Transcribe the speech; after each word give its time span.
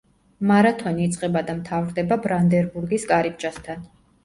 მარათონი 0.51 1.05
იწყება 1.07 1.43
და 1.51 1.55
მთავრდება 1.59 2.19
ბრანდენბურგის 2.25 3.09
კარიბჭესთან. 3.15 3.89